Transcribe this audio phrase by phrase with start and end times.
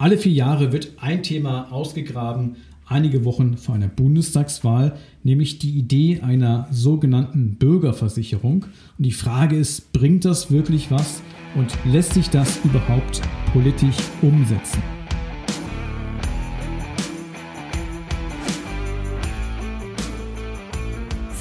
[0.00, 2.56] Alle vier Jahre wird ein Thema ausgegraben,
[2.86, 8.64] einige Wochen vor einer Bundestagswahl, nämlich die Idee einer sogenannten Bürgerversicherung.
[8.96, 11.20] Und die Frage ist, bringt das wirklich was
[11.54, 13.20] und lässt sich das überhaupt
[13.52, 14.82] politisch umsetzen?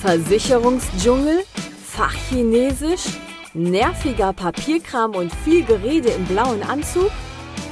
[0.01, 1.43] Versicherungsdschungel,
[1.85, 3.05] Fachchinesisch,
[3.53, 7.09] nerviger Papierkram und viel Gerede im blauen Anzug?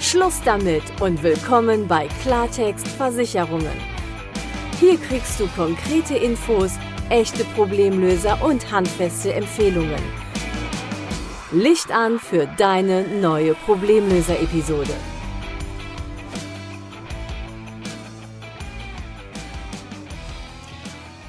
[0.10, 3.76] Schluss damit und willkommen bei Klartext Versicherungen.
[4.80, 6.72] Hier kriegst du konkrete Infos,
[7.10, 10.00] echte Problemlöser und handfeste Empfehlungen.
[11.52, 14.94] Licht an für deine neue Problemlöser-Episode.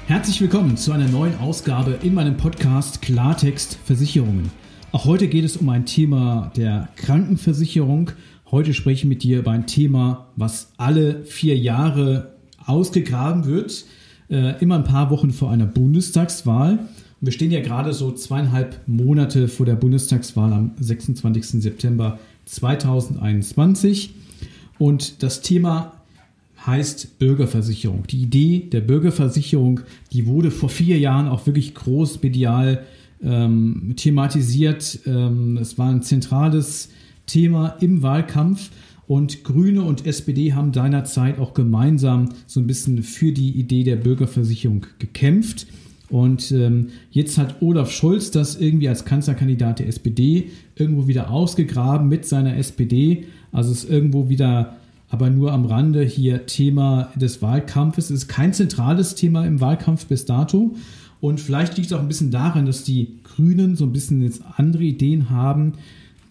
[0.07, 4.49] Herzlich willkommen zu einer neuen Ausgabe in meinem Podcast Klartext Versicherungen.
[4.93, 8.11] Auch heute geht es um ein Thema der Krankenversicherung
[8.51, 12.33] Heute spreche ich mit dir über ein Thema, was alle vier Jahre
[12.65, 13.85] ausgegraben wird,
[14.29, 16.71] äh, immer ein paar Wochen vor einer Bundestagswahl.
[16.71, 16.87] Und
[17.21, 21.61] wir stehen ja gerade so zweieinhalb Monate vor der Bundestagswahl am 26.
[21.61, 24.15] September 2021.
[24.79, 25.93] Und das Thema
[26.65, 28.07] heißt Bürgerversicherung.
[28.07, 32.83] Die Idee der Bürgerversicherung, die wurde vor vier Jahren auch wirklich groß medial
[33.23, 35.01] ähm, thematisiert.
[35.05, 36.89] Ähm, es war ein zentrales
[37.29, 38.69] Thema im Wahlkampf.
[39.07, 43.95] Und Grüne und SPD haben seinerzeit auch gemeinsam so ein bisschen für die Idee der
[43.95, 45.65] Bürgerversicherung gekämpft.
[46.09, 52.07] Und ähm, jetzt hat Olaf Scholz das irgendwie als Kanzlerkandidat der SPD irgendwo wieder ausgegraben
[52.07, 53.25] mit seiner SPD.
[53.51, 54.77] Also es ist irgendwo wieder,
[55.09, 58.05] aber nur am Rande hier Thema des Wahlkampfes.
[58.05, 60.75] Es ist kein zentrales Thema im Wahlkampf bis dato.
[61.21, 64.41] Und vielleicht liegt es auch ein bisschen daran, dass die Grünen so ein bisschen jetzt
[64.57, 65.73] andere Ideen haben,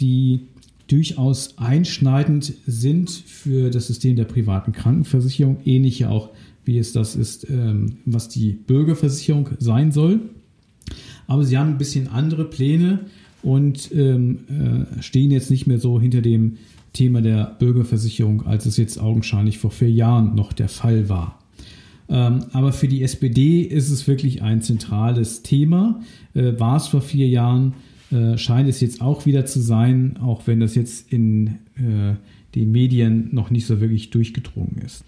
[0.01, 0.41] die
[0.89, 6.31] durchaus einschneidend sind für das System der privaten Krankenversicherung, ähnlich ja auch
[6.65, 10.21] wie es das ist, ähm, was die Bürgerversicherung sein soll.
[11.27, 13.07] Aber sie haben ein bisschen andere Pläne
[13.43, 16.59] und ähm, äh, stehen jetzt nicht mehr so hinter dem
[16.93, 21.39] Thema der Bürgerversicherung, als es jetzt augenscheinlich vor vier Jahren noch der Fall war.
[22.09, 26.01] Ähm, aber für die SPD ist es wirklich ein zentrales Thema.
[26.35, 27.75] Äh, war es vor vier Jahren
[28.11, 32.15] äh, scheint es jetzt auch wieder zu sein, auch wenn das jetzt in äh,
[32.55, 35.05] den Medien noch nicht so wirklich durchgedrungen ist.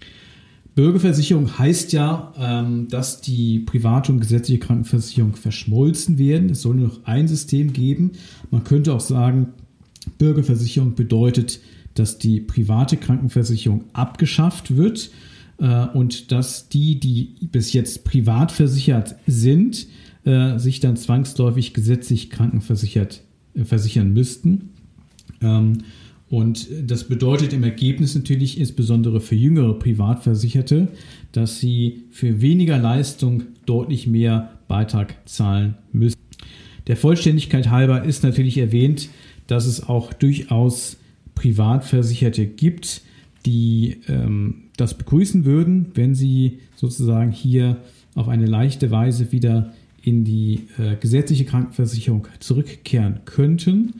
[0.75, 6.49] Bürgerversicherung heißt ja, ähm, dass die private und gesetzliche Krankenversicherung verschmolzen werden.
[6.49, 8.11] Es soll nur noch ein System geben.
[8.51, 9.47] Man könnte auch sagen,
[10.17, 11.59] Bürgerversicherung bedeutet,
[11.93, 15.11] dass die private Krankenversicherung abgeschafft wird
[15.57, 19.87] äh, und dass die, die bis jetzt privat versichert sind,
[20.25, 23.21] äh, sich dann zwangsläufig gesetzlich krankenversichert
[23.55, 24.69] äh, versichern müssten.
[25.41, 25.79] Ähm,
[26.29, 30.87] und das bedeutet im Ergebnis natürlich insbesondere für jüngere Privatversicherte,
[31.33, 36.17] dass sie für weniger Leistung deutlich mehr Beitrag zahlen müssen.
[36.87, 39.09] Der Vollständigkeit halber ist natürlich erwähnt,
[39.47, 40.97] dass es auch durchaus
[41.35, 43.01] Privatversicherte gibt,
[43.45, 47.77] die ähm, das begrüßen würden, wenn sie sozusagen hier
[48.15, 53.95] auf eine leichte Weise wieder in die äh, gesetzliche Krankenversicherung zurückkehren könnten,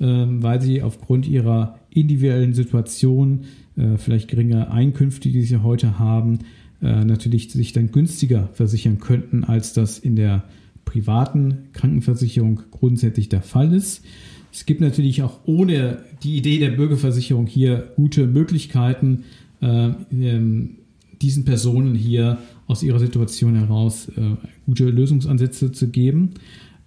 [0.00, 3.44] ähm, weil sie aufgrund ihrer individuellen Situation,
[3.76, 6.40] äh, vielleicht geringe Einkünfte, die sie heute haben,
[6.82, 10.44] äh, natürlich sich dann günstiger versichern könnten, als das in der
[10.84, 14.04] privaten Krankenversicherung grundsätzlich der Fall ist.
[14.52, 19.24] Es gibt natürlich auch ohne die Idee der Bürgerversicherung hier gute Möglichkeiten,
[19.60, 20.76] äh, ähm,
[21.22, 26.30] diesen Personen hier aus ihrer Situation heraus äh, gute Lösungsansätze zu geben.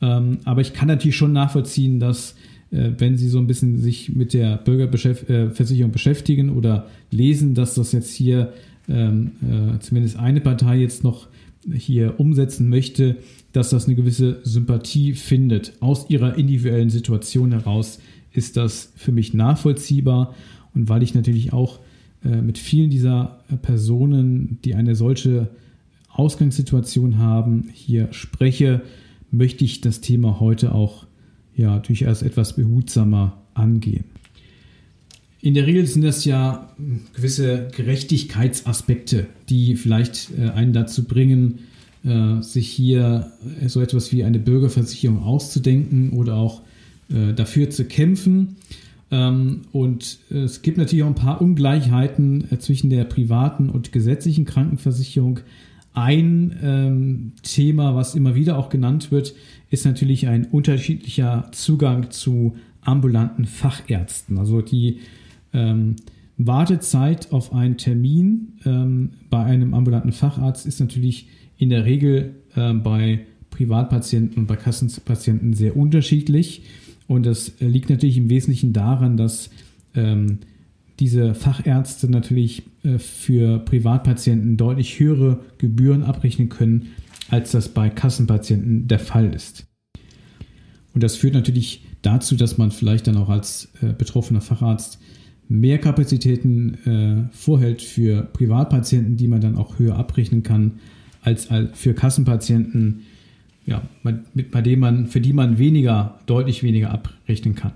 [0.02, 2.36] Ähm, aber ich kann natürlich schon nachvollziehen, dass
[2.72, 7.76] äh, wenn Sie so ein bisschen sich mit der Bürgerversicherung äh, beschäftigen oder lesen, dass
[7.76, 8.54] das jetzt hier
[8.88, 11.28] ähm, äh, zumindest eine Partei jetzt noch
[11.72, 13.18] hier umsetzen möchte,
[13.52, 15.74] dass das eine gewisse Sympathie findet.
[15.82, 18.00] Aus ihrer individuellen Situation heraus
[18.32, 20.36] ist das für mich nachvollziehbar
[20.74, 21.80] und weil ich natürlich auch
[22.24, 25.50] äh, mit vielen dieser Personen, die eine solche
[26.18, 28.82] Ausgangssituation haben, hier spreche,
[29.32, 31.06] möchte ich das Thema heute auch
[31.56, 34.06] ja, durchaus etwas behutsamer angehen.
[35.42, 36.74] In der Regel sind das ja
[37.14, 41.60] gewisse Gerechtigkeitsaspekte, die vielleicht äh, einen dazu bringen,
[42.04, 43.32] äh, sich hier
[43.68, 46.62] so etwas wie eine Bürgerversicherung auszudenken oder auch
[47.10, 48.58] dafür zu kämpfen.
[49.10, 54.46] Ähm, und es gibt natürlich auch ein paar Ungleichheiten äh, zwischen der privaten und gesetzlichen
[54.46, 55.40] Krankenversicherung.
[55.98, 59.34] Ein ähm, Thema, was immer wieder auch genannt wird,
[59.72, 64.38] ist natürlich ein unterschiedlicher Zugang zu ambulanten Fachärzten.
[64.38, 65.00] Also die
[65.54, 65.96] ähm,
[66.38, 72.74] Wartezeit auf einen Termin ähm, bei einem ambulanten Facharzt ist natürlich in der Regel äh,
[72.74, 76.62] bei Privatpatienten und bei Kassenpatienten sehr unterschiedlich.
[77.08, 79.50] Und das liegt natürlich im Wesentlichen daran, dass
[79.96, 80.38] ähm,
[81.00, 86.88] diese Fachärzte natürlich äh, für Privatpatienten deutlich höhere Gebühren abrechnen können,
[87.30, 89.68] als das bei Kassenpatienten der Fall ist.
[90.94, 95.00] Und das führt natürlich dazu, dass man vielleicht dann auch als äh, betroffener Facharzt
[95.50, 100.80] mehr Kapazitäten äh, vorhält für Privatpatienten, die man dann auch höher abrechnen kann,
[101.22, 103.02] als, für Kassenpatienten,
[103.66, 107.74] ja, bei denen man, für die man weniger, deutlich weniger abrechnen kann.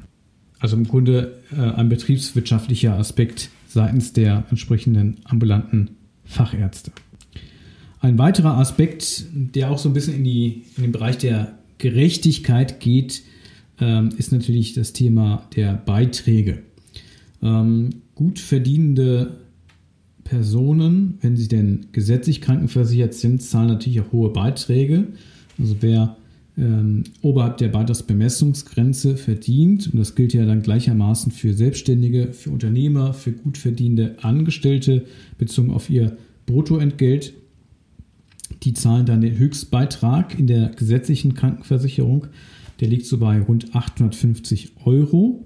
[0.62, 6.92] Also im Grunde äh, ein betriebswirtschaftlicher Aspekt seitens der entsprechenden ambulanten Fachärzte.
[8.00, 12.80] Ein weiterer Aspekt, der auch so ein bisschen in, die, in den Bereich der Gerechtigkeit
[12.80, 13.24] geht,
[13.80, 16.60] ähm, ist natürlich das Thema der Beiträge.
[17.42, 19.38] Ähm, gut verdienende
[20.24, 25.08] Personen, wenn sie denn gesetzlich krankenversichert sind, zahlen natürlich auch hohe Beiträge.
[25.60, 26.18] Also wer
[26.57, 33.13] ähm, oberhalb der Beitragsbemessungsgrenze verdient, und das gilt ja dann gleichermaßen für Selbstständige, für Unternehmer,
[33.13, 35.06] für gut verdienende Angestellte
[35.38, 37.33] bezogen auf ihr Bruttoentgelt,
[38.63, 42.27] die zahlen dann den Höchstbeitrag in der gesetzlichen Krankenversicherung.
[42.80, 45.45] Der liegt so bei rund 850 Euro.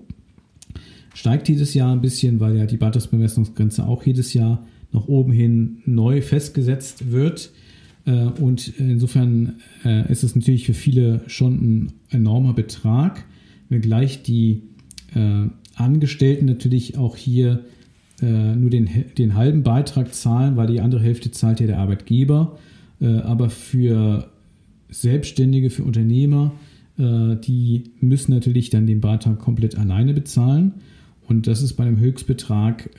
[1.14, 5.82] Steigt jedes Jahr ein bisschen, weil ja die Beitragsbemessungsgrenze auch jedes Jahr nach oben hin
[5.86, 7.52] neu festgesetzt wird.
[8.06, 13.26] Äh, und insofern äh, ist es natürlich für viele schon ein enormer Betrag,
[13.70, 14.64] wenngleich die
[15.14, 17.62] äh, Angestellten natürlich auch hier
[18.22, 18.88] nur den,
[19.18, 22.58] den halben Beitrag zahlen, weil die andere Hälfte zahlt ja der Arbeitgeber.
[23.02, 24.32] Aber für
[24.88, 26.54] Selbstständige, für Unternehmer,
[26.98, 30.76] die müssen natürlich dann den Beitrag komplett alleine bezahlen.
[31.28, 32.90] Und das ist bei einem Höchstbetrag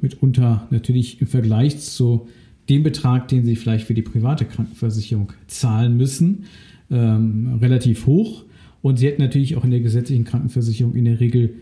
[0.00, 2.26] mitunter natürlich im Vergleich zu
[2.68, 6.44] den Betrag, den sie vielleicht für die private Krankenversicherung zahlen müssen,
[6.90, 8.44] ähm, relativ hoch.
[8.82, 11.54] Und sie hätten natürlich auch in der gesetzlichen Krankenversicherung in der Regel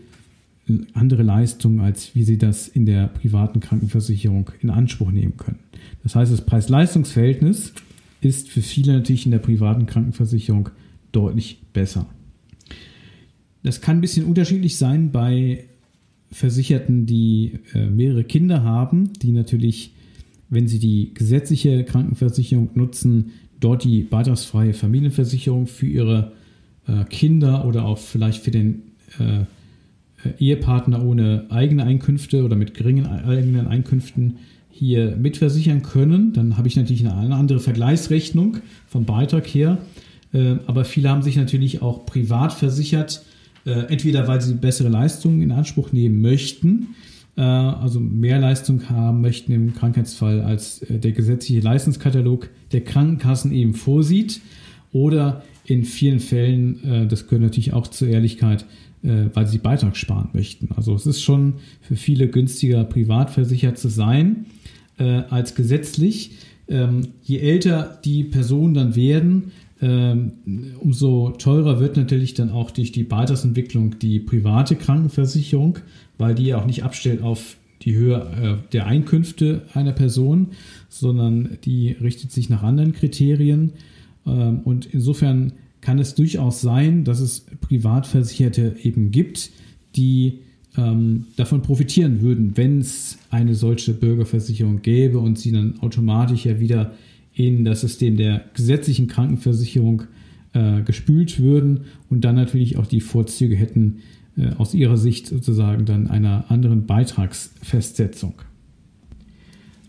[0.93, 5.59] andere Leistungen, als wie sie das in der privaten Krankenversicherung in Anspruch nehmen können.
[6.03, 7.73] Das heißt, das Preis-Leistungs-Verhältnis
[8.21, 10.69] ist für viele natürlich in der privaten Krankenversicherung
[11.11, 12.05] deutlich besser.
[13.63, 15.65] Das kann ein bisschen unterschiedlich sein bei
[16.31, 19.93] Versicherten, die äh, mehrere Kinder haben, die natürlich
[20.53, 26.33] wenn Sie die gesetzliche Krankenversicherung nutzen, dort die beitragsfreie Familienversicherung für Ihre
[26.87, 28.83] äh, Kinder oder auch vielleicht für den
[29.19, 34.37] äh, äh, Ehepartner ohne eigene Einkünfte oder mit geringen eigenen Einkünften
[34.69, 36.33] hier mitversichern können.
[36.33, 38.57] Dann habe ich natürlich eine andere Vergleichsrechnung
[38.87, 39.77] vom Beitrag her.
[40.33, 43.23] Äh, aber viele haben sich natürlich auch privat versichert,
[43.65, 46.95] äh, entweder weil sie bessere Leistungen in Anspruch nehmen möchten
[47.41, 53.73] also mehr Leistung haben möchten im Krankheitsfall, als äh, der gesetzliche Leistungskatalog der Krankenkassen eben
[53.73, 54.41] vorsieht.
[54.91, 58.65] Oder in vielen Fällen, äh, das gehört natürlich auch zur Ehrlichkeit,
[59.05, 60.69] weil sie Beitrag sparen möchten.
[60.77, 64.45] Also es ist schon für viele günstiger, privat versichert zu sein
[64.97, 66.37] als gesetzlich.
[66.69, 69.51] Ähm, je älter die Personen dann werden,
[70.79, 75.79] umso teurer wird natürlich dann auch durch die Beitragsentwicklung die private Krankenversicherung
[76.17, 80.47] weil die auch nicht abstellt auf die Höhe äh, der Einkünfte einer Person,
[80.89, 83.73] sondern die richtet sich nach anderen Kriterien.
[84.25, 89.51] Ähm, und insofern kann es durchaus sein, dass es Privatversicherte eben gibt,
[89.97, 90.39] die
[90.77, 96.59] ähm, davon profitieren würden, wenn es eine solche Bürgerversicherung gäbe und sie dann automatisch ja
[96.59, 96.93] wieder
[97.33, 100.03] in das System der gesetzlichen Krankenversicherung
[100.53, 103.99] äh, gespült würden und dann natürlich auch die Vorzüge hätten,
[104.37, 108.35] äh, aus ihrer Sicht sozusagen dann einer anderen Beitragsfestsetzung.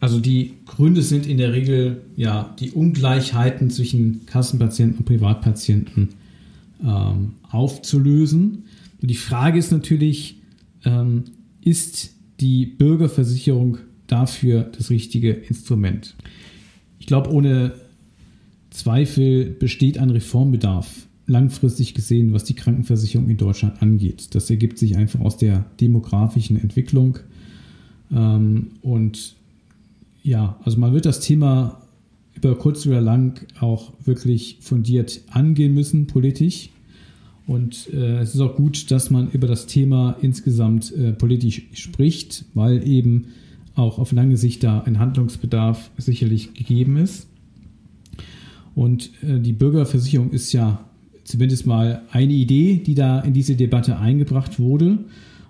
[0.01, 6.11] Also die Gründe sind in der Regel ja die Ungleichheiten zwischen Kassenpatienten und Privatpatienten
[6.83, 8.65] ähm, aufzulösen.
[9.01, 10.41] Und die Frage ist natürlich,
[10.85, 11.25] ähm,
[11.63, 16.15] ist die Bürgerversicherung dafür das richtige Instrument?
[16.99, 17.73] Ich glaube, ohne
[18.71, 24.35] Zweifel besteht ein Reformbedarf langfristig gesehen, was die Krankenversicherung in Deutschland angeht.
[24.35, 27.19] Das ergibt sich einfach aus der demografischen Entwicklung.
[28.13, 29.35] Ähm, und
[30.23, 31.81] ja, also man wird das Thema
[32.35, 36.71] über kurz oder lang auch wirklich fundiert angehen müssen, politisch.
[37.47, 42.45] Und äh, es ist auch gut, dass man über das Thema insgesamt äh, politisch spricht,
[42.55, 43.27] weil eben
[43.75, 47.29] auch auf lange Sicht da ein Handlungsbedarf sicherlich gegeben ist.
[48.75, 50.85] Und äh, die Bürgerversicherung ist ja
[51.25, 54.99] zumindest mal eine Idee, die da in diese Debatte eingebracht wurde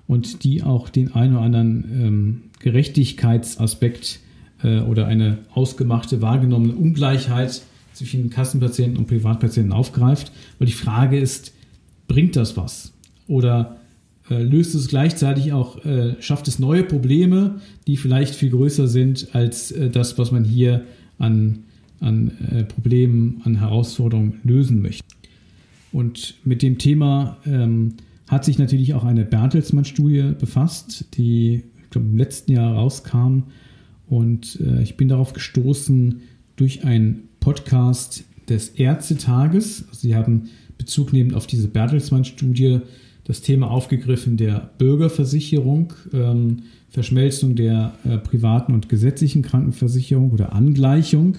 [0.06, 4.20] und die auch den einen oder anderen ähm, Gerechtigkeitsaspekt
[4.62, 7.62] äh, oder eine ausgemachte, wahrgenommene Ungleichheit
[7.92, 10.32] zwischen Kassenpatienten und Privatpatienten aufgreift.
[10.58, 11.52] Weil die Frage ist,
[12.08, 12.92] bringt das was?
[13.26, 13.76] Oder
[14.30, 19.34] äh, löst es gleichzeitig auch, äh, schafft es neue Probleme, die vielleicht viel größer sind
[19.34, 20.84] als äh, das, was man hier
[21.18, 21.64] an,
[22.00, 25.04] an äh, Problemen, an Herausforderungen lösen möchte.
[25.92, 27.94] Und mit dem Thema ähm,
[28.28, 33.44] hat sich natürlich auch eine Bertelsmann-Studie befasst, die ich glaube, im letzten Jahr rauskam.
[34.08, 36.22] Und äh, ich bin darauf gestoßen
[36.56, 39.84] durch einen Podcast des Ärztetages.
[39.92, 42.80] Sie haben Bezug nehmend auf diese Bertelsmann-Studie
[43.24, 51.36] das Thema aufgegriffen der Bürgerversicherung, ähm, Verschmelzung der äh, privaten und gesetzlichen Krankenversicherung oder Angleichung.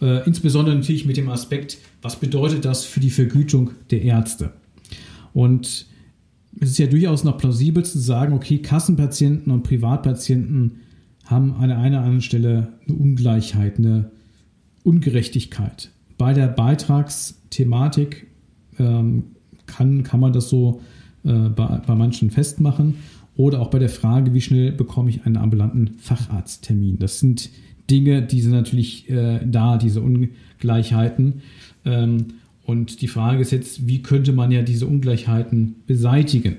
[0.00, 4.52] Äh, insbesondere natürlich mit dem Aspekt, was bedeutet das für die Vergütung der Ärzte?
[5.32, 5.86] Und
[6.60, 10.80] es ist ja durchaus noch plausibel zu sagen, okay, Kassenpatienten und Privatpatienten
[11.24, 14.10] haben an einer oder anderen Stelle eine Ungleichheit, eine
[14.84, 15.90] Ungerechtigkeit.
[16.16, 18.26] Bei der Beitragsthematik
[18.78, 19.24] ähm,
[19.66, 20.80] kann, kann man das so
[21.24, 22.96] äh, bei, bei manchen festmachen.
[23.36, 26.98] Oder auch bei der Frage, wie schnell bekomme ich einen ambulanten Facharzttermin.
[26.98, 27.50] Das sind
[27.90, 31.42] Dinge, die sind natürlich äh, da, diese Ungleichheiten.
[31.84, 32.26] Ähm,
[32.64, 36.58] und die Frage ist jetzt, wie könnte man ja diese Ungleichheiten beseitigen?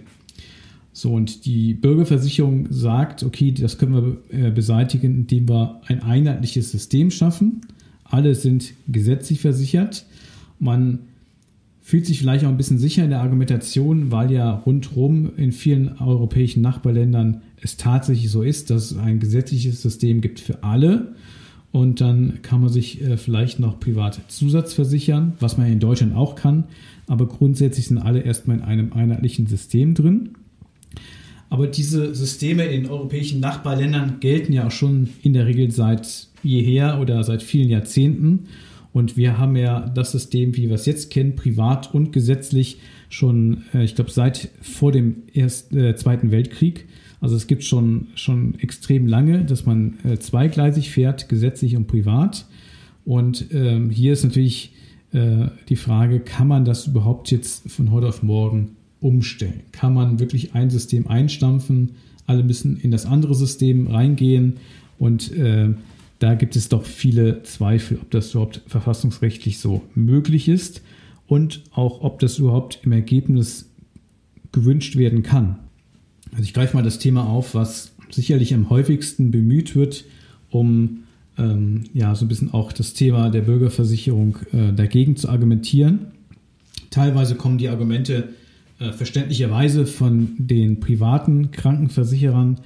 [0.92, 3.94] So, und die Bürgerversicherung sagt, okay, das können
[4.32, 7.62] wir äh, beseitigen, indem wir ein einheitliches System schaffen.
[8.06, 10.06] Alle sind gesetzlich versichert.
[10.60, 11.00] Man
[11.86, 16.00] fühlt sich vielleicht auch ein bisschen sicher in der Argumentation, weil ja rundherum in vielen
[16.00, 21.14] europäischen Nachbarländern es tatsächlich so ist, dass es ein gesetzliches System gibt für alle.
[21.72, 26.34] Und dann kann man sich äh, vielleicht noch privat Zusatzversichern, was man in Deutschland auch
[26.34, 26.64] kann.
[27.06, 30.32] Aber grundsätzlich sind alle erstmal in einem einheitlichen System drin.
[31.52, 37.00] Aber diese Systeme in europäischen Nachbarländern gelten ja auch schon in der Regel seit jeher
[37.00, 38.46] oder seit vielen Jahrzehnten.
[38.96, 42.78] Und wir haben ja das System, wie wir es jetzt kennen, privat und gesetzlich
[43.10, 46.86] schon, äh, ich glaube, seit vor dem Ersten, äh, Zweiten Weltkrieg.
[47.20, 52.46] Also es gibt schon, schon extrem lange, dass man äh, zweigleisig fährt, gesetzlich und privat.
[53.04, 54.72] Und ähm, hier ist natürlich
[55.12, 59.64] äh, die Frage, kann man das überhaupt jetzt von heute auf morgen umstellen?
[59.74, 61.96] Kann man wirklich ein System einstampfen?
[62.28, 64.54] Alle müssen in das andere System reingehen
[65.00, 65.74] und äh,
[66.20, 70.82] da gibt es doch viele Zweifel, ob das überhaupt verfassungsrechtlich so möglich ist
[71.28, 73.70] und auch, ob das überhaupt im Ergebnis
[74.52, 75.60] gewünscht werden kann.
[76.32, 80.06] Also ich greife mal das Thema auf, was sicherlich am häufigsten bemüht wird,
[80.50, 81.04] um
[81.38, 86.08] ähm, ja so ein bisschen auch das Thema der Bürgerversicherung äh, dagegen zu argumentieren.
[86.92, 88.30] Teilweise kommen die Argumente
[88.80, 92.60] äh, verständlicherweise von den privaten Krankenversicherern,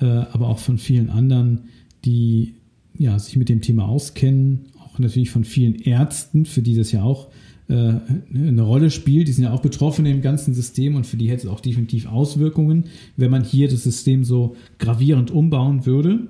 [0.00, 1.68] äh, aber auch von vielen anderen,
[2.04, 2.54] die
[2.98, 7.02] ja, sich mit dem Thema auskennen, auch natürlich von vielen Ärzten, für die das ja
[7.02, 7.28] auch
[7.68, 7.94] äh,
[8.34, 9.28] eine Rolle spielt.
[9.28, 12.06] Die sind ja auch betroffen im ganzen System und für die hätte es auch definitiv
[12.06, 12.84] Auswirkungen,
[13.16, 16.28] wenn man hier das System so gravierend umbauen würde.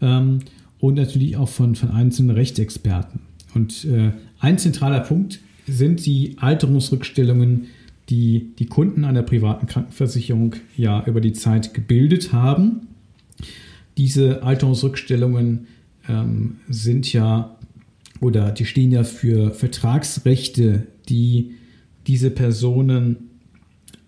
[0.00, 0.40] Ähm,
[0.78, 3.20] und natürlich auch von, von einzelnen Rechtsexperten.
[3.54, 7.68] Und äh, ein zentraler Punkt sind die Alterungsrückstellungen,
[8.10, 12.88] die die Kunden einer privaten Krankenversicherung ja über die Zeit gebildet haben.
[13.96, 15.66] Diese Alterungsrückstellungen
[16.08, 17.56] ähm, sind ja
[18.20, 21.52] oder die stehen ja für Vertragsrechte, die
[22.06, 23.16] diese Personen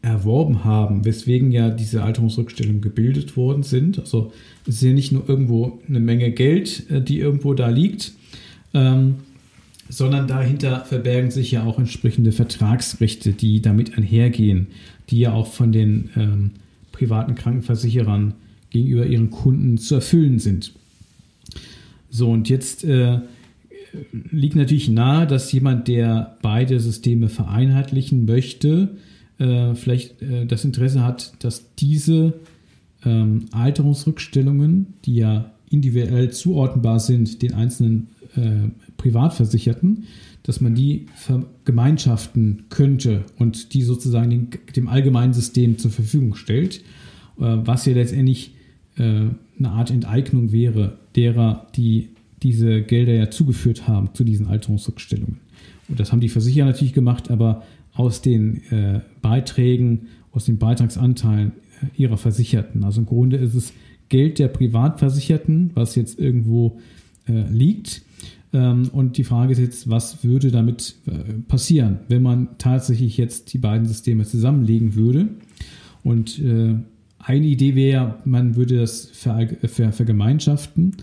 [0.01, 3.99] erworben haben, weswegen ja diese Alterungsrückstellungen gebildet worden sind.
[3.99, 4.33] Also
[4.67, 8.13] es ist ja nicht nur irgendwo eine Menge Geld, äh, die irgendwo da liegt,
[8.75, 9.17] ähm,
[9.89, 14.69] sondern dahinter verbergen sich ja auch entsprechende Vertragsrechte, die damit einhergehen,
[15.11, 16.51] die ja auch von den ähm,
[16.93, 18.35] privaten Krankenversicherern
[18.71, 20.73] gegenüber ihren Kunden zu erfüllen sind.
[22.11, 23.21] So, und jetzt äh,
[24.13, 28.97] liegt natürlich nahe, dass jemand, der beide Systeme vereinheitlichen möchte,
[29.39, 32.35] äh, vielleicht äh, das Interesse hat, dass diese
[33.05, 40.05] ähm, Alterungsrückstellungen, die ja individuell zuordnenbar sind, den einzelnen äh, Privatversicherten,
[40.43, 46.79] dass man die vergemeinschaften könnte und die sozusagen dem, dem allgemeinen System zur Verfügung stellt,
[46.79, 46.83] äh,
[47.39, 48.55] was ja letztendlich
[49.03, 52.09] eine Art Enteignung wäre derer, die
[52.43, 55.39] diese Gelder ja zugeführt haben zu diesen Alterungsrückstellungen.
[55.89, 57.63] Und das haben die Versicherer natürlich gemacht, aber
[57.95, 61.53] aus den äh, Beiträgen, aus den Beitragsanteilen
[61.83, 62.85] äh, ihrer Versicherten.
[62.85, 63.73] Also im Grunde ist es
[64.09, 66.79] Geld der Privatversicherten, was jetzt irgendwo
[67.27, 68.03] äh, liegt.
[68.53, 73.53] Ähm, und die Frage ist jetzt, was würde damit äh, passieren, wenn man tatsächlich jetzt
[73.53, 75.29] die beiden Systeme zusammenlegen würde?
[76.05, 76.77] Und äh,
[77.19, 80.97] eine Idee wäre, man würde das ver ver vergemeinschaften.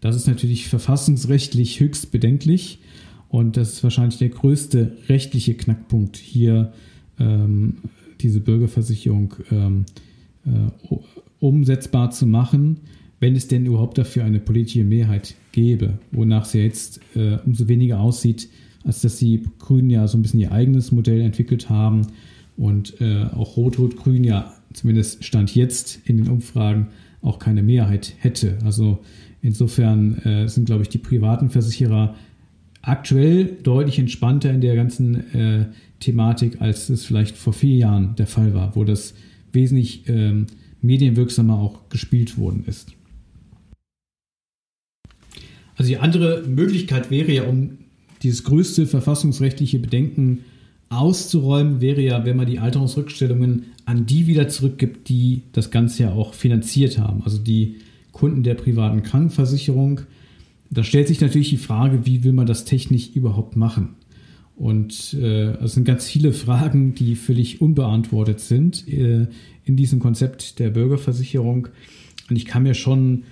[0.00, 2.80] Das ist natürlich verfassungsrechtlich höchst bedenklich
[3.28, 6.72] und das ist wahrscheinlich der größte rechtliche Knackpunkt hier,
[7.18, 7.76] ähm,
[8.20, 9.84] diese Bürgerversicherung ähm,
[10.44, 10.96] äh,
[11.40, 12.80] umsetzbar zu machen,
[13.20, 18.00] wenn es denn überhaupt dafür eine politische Mehrheit gäbe, wonach es jetzt äh, umso weniger
[18.00, 18.48] aussieht,
[18.84, 22.08] als dass die Grünen ja so ein bisschen ihr eigenes Modell entwickelt haben
[22.56, 26.88] und äh, auch Rot-Rot-Grün ja zumindest Stand jetzt in den Umfragen
[27.20, 28.58] auch keine Mehrheit hätte.
[28.64, 28.98] Also
[29.40, 32.14] insofern äh, sind, glaube ich, die privaten Versicherer
[32.82, 35.66] aktuell deutlich entspannter in der ganzen äh,
[36.00, 39.14] Thematik, als es vielleicht vor vier Jahren der Fall war, wo das
[39.52, 40.46] wesentlich ähm,
[40.80, 42.92] medienwirksamer auch gespielt worden ist.
[45.76, 47.78] Also die andere Möglichkeit wäre ja, um
[48.22, 50.40] dieses größte verfassungsrechtliche Bedenken
[50.92, 56.12] auszuräumen, wäre ja, wenn man die Alterungsrückstellungen an die wieder zurückgibt, die das Ganze ja
[56.12, 57.76] auch finanziert haben, also die
[58.12, 60.02] Kunden der privaten Krankenversicherung.
[60.70, 63.96] Da stellt sich natürlich die Frage, wie will man das technisch überhaupt machen?
[64.56, 69.26] Und äh, es sind ganz viele Fragen, die völlig unbeantwortet sind äh,
[69.64, 71.68] in diesem Konzept der Bürgerversicherung.
[72.28, 73.24] Und ich kann mir schon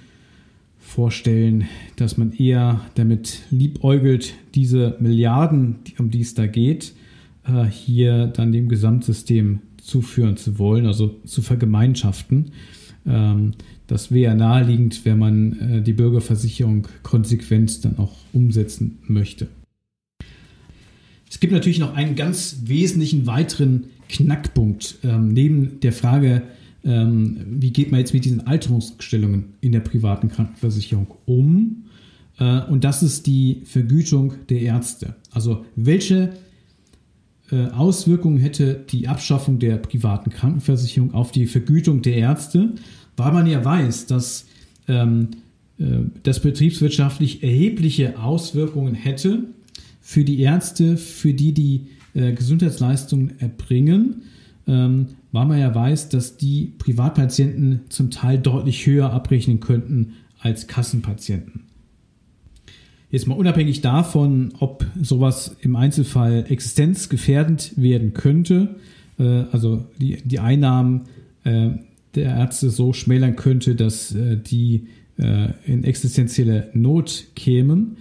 [0.79, 6.95] vorstellen, dass man eher damit liebäugelt, diese Milliarden, um die es da geht,
[7.45, 12.53] äh, hier dann dem Gesamtsystem zuführen zu wollen, also zu vergemeinschaften.
[13.07, 13.53] Ähm,
[13.87, 19.49] das wäre naheliegend, wenn man äh, die Bürgerversicherung konsequent dann auch umsetzen möchte.
[21.29, 26.43] Es gibt natürlich noch einen ganz wesentlichen weiteren Knackpunkt ähm, neben der Frage,
[26.85, 31.85] ähm, wie geht man jetzt mit diesen Alterungsstellungen in der privaten Krankenversicherung um?
[32.39, 35.15] Äh, und das ist die Vergütung der Ärzte.
[35.31, 36.33] Also welche
[37.57, 42.75] Auswirkungen hätte die Abschaffung der privaten Krankenversicherung auf die Vergütung der Ärzte,
[43.17, 44.47] weil man ja weiß, dass
[44.89, 45.29] ähm,
[45.79, 45.85] äh,
[46.23, 49.45] das betriebswirtschaftlich erhebliche Auswirkungen hätte
[50.01, 54.23] für die Ärzte, für die die äh, Gesundheitsleistungen erbringen,
[54.67, 60.67] ähm, weil man ja weiß, dass die Privatpatienten zum Teil deutlich höher abrechnen könnten als
[60.67, 61.70] Kassenpatienten.
[63.11, 68.77] Jetzt mal unabhängig davon, ob sowas im Einzelfall existenzgefährdend werden könnte,
[69.19, 71.03] äh, also die, die Einnahmen
[71.43, 71.71] äh,
[72.15, 74.87] der Ärzte so schmälern könnte, dass äh, die
[75.19, 77.97] äh, in existenzielle Not kämen,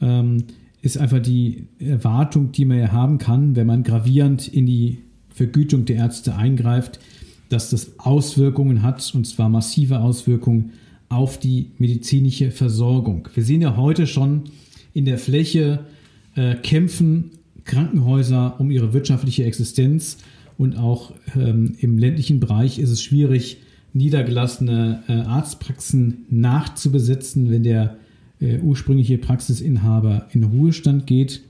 [0.00, 0.44] ähm,
[0.80, 4.98] ist einfach die Erwartung, die man ja haben kann, wenn man gravierend in die
[5.28, 7.00] Vergütung der Ärzte eingreift,
[7.48, 10.72] dass das Auswirkungen hat, und zwar massive Auswirkungen
[11.12, 13.28] auf die medizinische Versorgung.
[13.34, 14.44] Wir sehen ja heute schon
[14.94, 15.80] in der Fläche
[16.34, 17.30] äh, kämpfen
[17.64, 20.18] Krankenhäuser um ihre wirtschaftliche Existenz
[20.58, 23.58] und auch ähm, im ländlichen Bereich ist es schwierig,
[23.92, 27.96] niedergelassene äh, Arztpraxen nachzubesetzen, wenn der
[28.40, 31.42] äh, ursprüngliche Praxisinhaber in Ruhestand geht.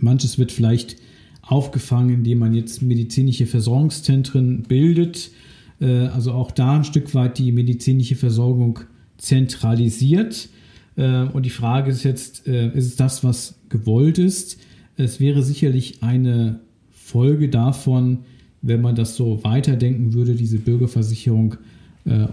[0.00, 0.96] Manches wird vielleicht
[1.42, 5.30] aufgefangen, indem man jetzt medizinische Versorgungszentren bildet,
[5.80, 8.80] also auch da ein Stück weit die medizinische Versorgung
[9.20, 10.48] zentralisiert.
[10.96, 14.58] Äh, und die Frage ist jetzt, äh, ist es das, was gewollt ist?
[14.96, 18.18] Es wäre sicherlich eine Folge davon,
[18.62, 21.56] wenn man das so weiterdenken würde, diese Bürgerversicherung,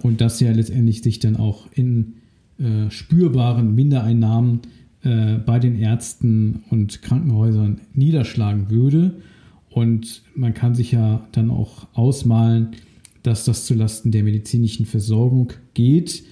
[0.02, 2.14] und das ja letztendlich sich dann auch in
[2.90, 4.62] spürbaren Mindereinnahmen
[5.04, 9.16] bei den Ärzten und Krankenhäusern niederschlagen würde.
[9.70, 12.70] Und man kann sich ja dann auch ausmalen,
[13.28, 16.24] dass das zulasten der medizinischen Versorgung geht,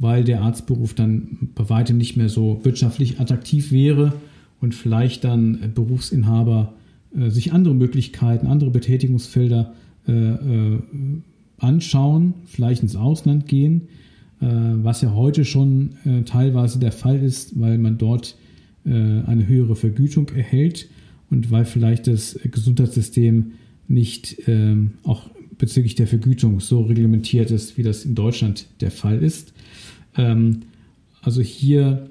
[0.00, 4.14] weil der Arztberuf dann bei weitem nicht mehr so wirtschaftlich attraktiv wäre
[4.60, 6.74] und vielleicht dann Berufsinhaber
[7.16, 9.74] äh, sich andere Möglichkeiten, andere Betätigungsfelder
[10.08, 10.78] äh, äh,
[11.58, 13.82] anschauen, vielleicht ins Ausland gehen,
[14.40, 18.36] äh, was ja heute schon äh, teilweise der Fall ist, weil man dort
[18.84, 20.88] äh, eine höhere Vergütung erhält
[21.30, 23.52] und weil vielleicht das Gesundheitssystem
[23.86, 25.30] nicht ähm, auch
[25.60, 29.52] bezüglich der Vergütung so reglementiert ist, wie das in Deutschland der Fall ist.
[30.16, 30.62] Ähm,
[31.22, 32.08] also hier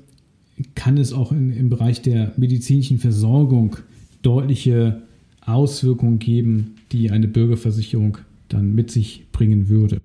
[0.75, 3.77] kann es auch in, im Bereich der medizinischen Versorgung
[4.21, 5.01] deutliche
[5.41, 9.99] Auswirkungen geben, die eine Bürgerversicherung dann mit sich bringen würde.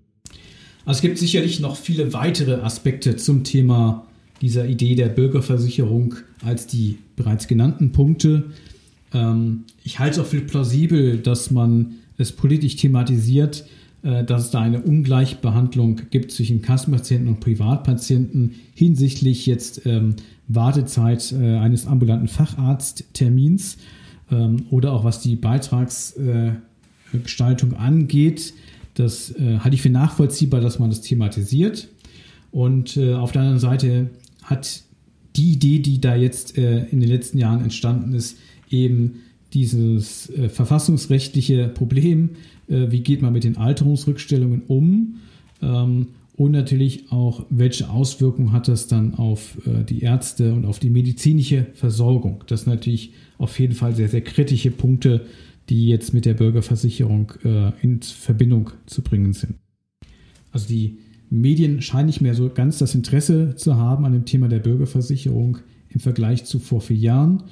[0.87, 4.07] Also es gibt sicherlich noch viele weitere Aspekte zum Thema
[4.41, 8.45] dieser Idee der Bürgerversicherung als die bereits genannten Punkte.
[9.13, 13.65] Ähm, ich halte es auch für plausibel, dass man es politisch thematisiert,
[14.05, 20.15] äh, dass es da eine Ungleichbehandlung gibt zwischen Kassenpatienten und Privatpatienten hinsichtlich jetzt ähm,
[20.47, 23.79] Wartezeit äh, eines ambulanten Facharzttermins
[24.31, 28.53] ähm, oder auch was die Beitragsgestaltung äh, angeht.
[28.97, 31.89] Das halte ich für nachvollziehbar, dass man das thematisiert.
[32.53, 34.11] Und auf der anderen Seite
[34.45, 34.85] hat
[35.35, 38.37] die Idee, die da jetzt in den letzten Jahren entstanden ist,
[38.71, 39.24] eben
[39.55, 42.31] dieses äh, verfassungsrechtliche Problem,
[42.69, 45.17] äh, wie geht man mit den Alterungsrückstellungen um
[45.63, 50.81] ähm, und natürlich auch, welche Auswirkungen hat das dann auf äh, die Ärzte und auf
[50.81, 52.43] die medizinische Versorgung.
[52.49, 55.27] Das sind natürlich auf jeden Fall sehr, sehr kritische Punkte,
[55.69, 59.55] die jetzt mit der Bürgerversicherung äh, in Verbindung zu bringen sind.
[60.51, 60.99] Also die
[61.31, 65.59] Medien scheinen nicht mehr so ganz das Interesse zu haben an dem Thema der Bürgerversicherung
[65.89, 67.45] im Vergleich zu vor vier Jahren,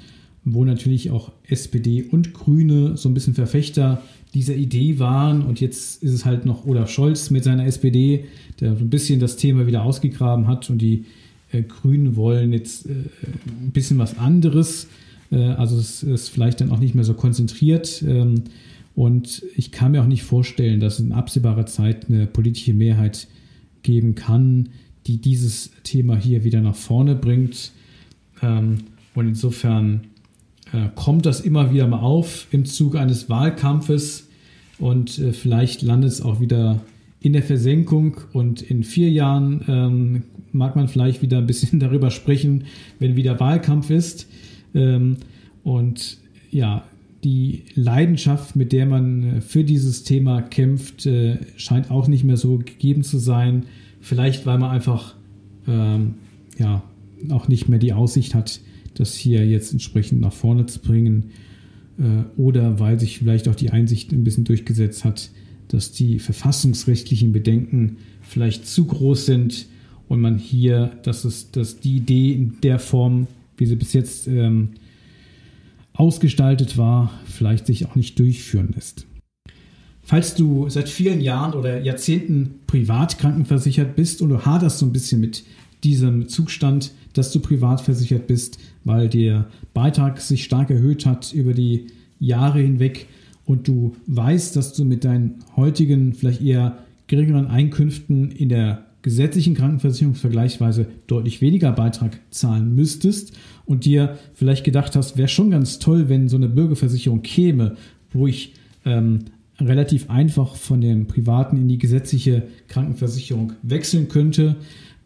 [0.44, 4.02] wo natürlich auch SPD und Grüne so ein bisschen Verfechter
[4.34, 5.42] dieser Idee waren.
[5.42, 8.24] Und jetzt ist es halt noch Olaf Scholz mit seiner SPD,
[8.60, 10.68] der ein bisschen das Thema wieder ausgegraben hat.
[10.70, 11.04] Und die
[11.52, 14.88] äh, Grünen wollen jetzt äh, ein bisschen was anderes.
[15.30, 18.02] Äh, also es ist vielleicht dann auch nicht mehr so konzentriert.
[18.02, 18.42] Ähm,
[18.94, 23.28] und ich kann mir auch nicht vorstellen, dass in absehbarer Zeit eine politische Mehrheit
[23.82, 24.70] geben kann,
[25.06, 27.72] die dieses Thema hier wieder nach vorne bringt.
[28.42, 28.78] Ähm,
[29.14, 30.02] und insofern
[30.94, 34.28] kommt das immer wieder mal auf im Zuge eines Wahlkampfes
[34.78, 36.80] und äh, vielleicht landet es auch wieder
[37.20, 42.10] in der Versenkung und in vier Jahren ähm, mag man vielleicht wieder ein bisschen darüber
[42.10, 42.64] sprechen,
[42.98, 44.28] wenn wieder Wahlkampf ist.
[44.74, 45.18] Ähm,
[45.62, 46.18] und
[46.50, 46.84] ja,
[47.22, 52.36] die Leidenschaft, mit der man äh, für dieses Thema kämpft, äh, scheint auch nicht mehr
[52.36, 53.66] so gegeben zu sein.
[54.00, 55.14] Vielleicht, weil man einfach
[55.68, 56.14] ähm,
[56.58, 56.82] ja
[57.30, 58.60] auch nicht mehr die Aussicht hat,
[58.94, 61.30] das hier jetzt entsprechend nach vorne zu bringen.
[61.98, 65.30] Äh, oder weil sich vielleicht auch die Einsicht ein bisschen durchgesetzt hat,
[65.68, 69.66] dass die verfassungsrechtlichen Bedenken vielleicht zu groß sind
[70.08, 73.26] und man hier, dass es, dass die Idee in der Form,
[73.56, 74.70] wie sie bis jetzt ähm,
[75.94, 79.06] ausgestaltet war, vielleicht sich auch nicht durchführen lässt.
[80.02, 84.92] Falls du seit vielen Jahren oder Jahrzehnten privat krankenversichert bist und du haderst so ein
[84.92, 85.44] bisschen mit
[85.84, 91.54] diesem Zustand, dass du privat versichert bist, weil der Beitrag sich stark erhöht hat über
[91.54, 91.86] die
[92.18, 93.06] Jahre hinweg
[93.44, 99.54] und du weißt, dass du mit deinen heutigen, vielleicht eher geringeren Einkünften in der gesetzlichen
[99.54, 105.80] Krankenversicherung vergleichsweise deutlich weniger Beitrag zahlen müsstest und dir vielleicht gedacht hast, wäre schon ganz
[105.80, 107.76] toll, wenn so eine Bürgerversicherung käme,
[108.12, 109.24] wo ich ähm,
[109.60, 114.56] relativ einfach von dem privaten in die gesetzliche Krankenversicherung wechseln könnte,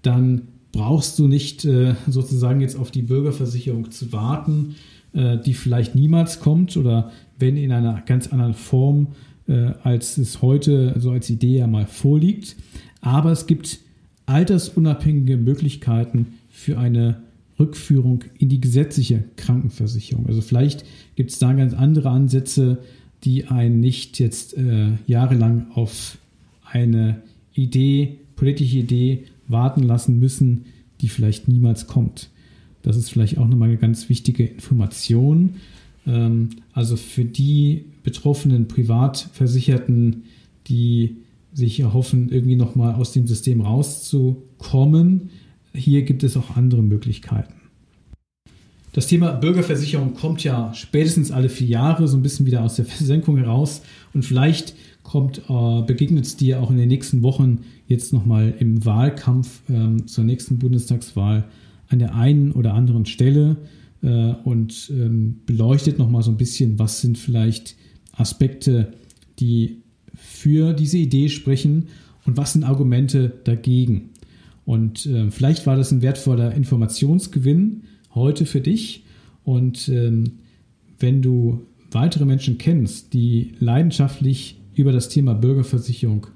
[0.03, 4.77] dann brauchst du nicht äh, sozusagen jetzt auf die Bürgerversicherung zu warten,
[5.13, 9.09] äh, die vielleicht niemals kommt oder wenn in einer ganz anderen Form,
[9.49, 12.57] äh, als es heute so als Idee ja mal vorliegt.
[13.01, 13.79] Aber es gibt
[14.27, 17.23] altersunabhängige Möglichkeiten für eine
[17.59, 20.27] Rückführung in die gesetzliche Krankenversicherung.
[20.27, 22.79] Also vielleicht gibt es da ganz andere Ansätze,
[23.25, 26.19] die einen nicht jetzt äh, jahrelang auf
[26.71, 27.23] eine
[27.55, 30.67] Idee, politische Idee warten lassen müssen,
[31.01, 32.31] die vielleicht niemals kommt.
[32.83, 35.57] Das ist vielleicht auch nochmal eine ganz wichtige Information.
[36.07, 40.25] Ähm, also für die betroffenen Privatversicherten,
[40.69, 41.17] die
[41.53, 45.31] sich erhoffen, irgendwie nochmal aus dem System rauszukommen,
[45.75, 47.55] hier gibt es auch andere Möglichkeiten.
[48.93, 52.85] Das Thema Bürgerversicherung kommt ja spätestens alle vier Jahre so ein bisschen wieder aus der
[52.87, 53.83] Versenkung heraus
[54.15, 54.75] und vielleicht
[55.07, 60.07] kommt, äh, begegnet es dir auch in den nächsten Wochen jetzt nochmal im Wahlkampf ähm,
[60.07, 61.45] zur nächsten Bundestagswahl
[61.89, 63.57] an der einen oder anderen Stelle
[64.03, 67.77] äh, und ähm, beleuchtet nochmal so ein bisschen, was sind vielleicht
[68.13, 68.93] Aspekte,
[69.39, 69.83] die
[70.15, 71.89] für diese Idee sprechen
[72.27, 74.11] und was sind Argumente dagegen.
[74.65, 77.83] Und äh, vielleicht war das ein wertvoller Informationsgewinn,
[78.15, 79.05] heute für dich.
[79.45, 80.25] Und ähm,
[80.99, 86.29] wenn du weitere Menschen kennst, die leidenschaftlich über das Thema Bürgerversicherung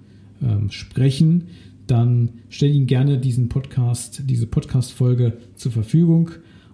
[0.42, 1.44] ähm, sprechen,
[1.86, 6.30] dann stell ihnen gerne diesen Podcast, diese Podcast-Folge zur Verfügung.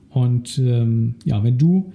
[0.08, 1.92] Und ähm, ja, wenn du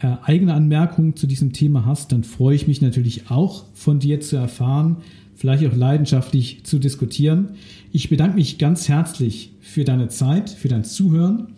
[0.00, 4.20] äh, eigene Anmerkungen zu diesem Thema hast, dann freue ich mich natürlich auch von dir
[4.20, 4.98] zu erfahren,
[5.34, 7.50] vielleicht auch leidenschaftlich zu diskutieren.
[7.90, 11.48] Ich bedanke mich ganz herzlich für deine Zeit, für dein Zuhören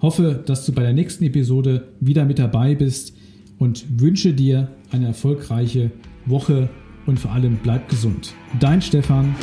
[0.00, 3.14] Hoffe, dass du bei der nächsten Episode wieder mit dabei bist
[3.58, 5.90] und wünsche dir eine erfolgreiche
[6.24, 6.70] Woche
[7.06, 8.34] und vor allem bleib gesund.
[8.58, 9.34] Dein Stefan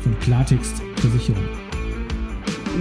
[0.00, 1.48] von Klartext Versicherung.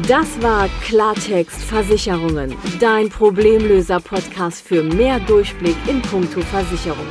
[0.07, 7.07] Das war Klartext Versicherungen, dein Problemlöser-Podcast für mehr Durchblick in puncto Versicherung.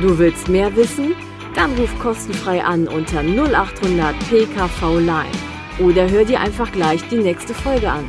[0.00, 1.14] Du willst mehr wissen?
[1.54, 5.38] Dann ruf kostenfrei an unter 0800 PKV Line
[5.78, 8.04] oder hör dir einfach gleich die nächste Folge an.